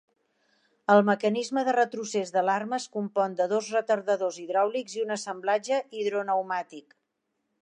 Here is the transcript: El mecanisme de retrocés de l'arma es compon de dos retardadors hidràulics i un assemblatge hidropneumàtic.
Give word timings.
El 0.93 1.01
mecanisme 1.09 1.63
de 1.67 1.75
retrocés 1.77 2.33
de 2.37 2.43
l'arma 2.47 2.79
es 2.79 2.89
compon 2.97 3.37
de 3.43 3.49
dos 3.53 3.71
retardadors 3.77 4.43
hidràulics 4.47 4.99
i 5.01 5.07
un 5.09 5.19
assemblatge 5.21 5.83
hidropneumàtic. 6.01 7.03